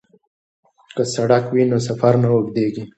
[0.95, 2.83] که سړک وي نو سفر نه اوږدیږي.